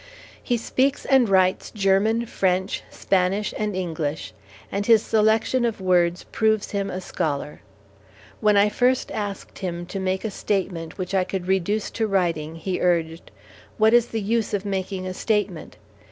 He 0.41 0.57
speaks 0.57 1.05
and 1.05 1.29
writes 1.29 1.69
German, 1.69 2.25
French, 2.25 2.81
Spanish, 2.89 3.53
and 3.55 3.75
English; 3.75 4.33
and 4.71 4.83
his 4.87 5.03
selection 5.03 5.63
of 5.63 5.79
words 5.79 6.23
proves 6.31 6.71
him 6.71 6.89
a 6.89 6.99
scholar. 6.99 7.61
When 8.39 8.57
I 8.57 8.67
first 8.67 9.11
asked 9.11 9.59
him 9.59 9.85
to 9.85 9.99
make 9.99 10.25
a 10.25 10.31
statement 10.31 10.97
which 10.97 11.13
I 11.13 11.23
could 11.23 11.47
reduce 11.47 11.91
to 11.91 12.07
writing 12.07 12.55
he 12.55 12.81
urged: 12.81 13.29
"What 13.77 13.93
is 13.93 14.07
the 14.07 14.21
use 14.21 14.55
of 14.55 14.65
making 14.65 15.05
a 15.05 15.13
statement? 15.13 15.77